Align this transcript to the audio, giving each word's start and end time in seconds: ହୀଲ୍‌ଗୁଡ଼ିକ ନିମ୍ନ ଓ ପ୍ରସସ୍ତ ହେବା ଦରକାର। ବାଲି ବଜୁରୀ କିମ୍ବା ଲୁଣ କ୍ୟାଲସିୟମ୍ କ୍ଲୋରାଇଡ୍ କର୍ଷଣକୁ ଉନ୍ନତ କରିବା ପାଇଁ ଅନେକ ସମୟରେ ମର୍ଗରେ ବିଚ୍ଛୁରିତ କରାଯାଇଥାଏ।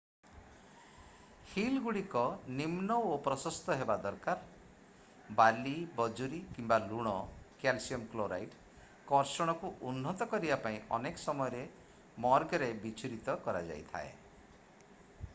ହୀଲ୍‌ଗୁଡ଼ିକ 1.49 2.21
ନିମ୍ନ 2.61 2.95
ଓ 3.09 3.11
ପ୍ରସସ୍ତ 3.27 3.75
ହେବା 3.81 3.97
ଦରକାର। 4.05 5.35
ବାଲି 5.41 5.73
ବଜୁରୀ 5.99 6.39
କିମ୍ବା 6.55 6.79
ଲୁଣ 6.87 7.13
କ୍ୟାଲସିୟମ୍ 7.65 8.09
କ୍ଲୋରାଇଡ୍ 8.15 8.57
କର୍ଷଣକୁ 9.13 9.71
ଉନ୍ନତ 9.93 10.29
କରିବା 10.33 10.59
ପାଇଁ 10.67 10.81
ଅନେକ 10.99 11.25
ସମୟରେ 11.27 11.63
ମର୍ଗରେ 12.27 12.71
ବିଚ୍ଛୁରିତ 12.87 13.37
କରାଯାଇଥାଏ। 13.47 14.13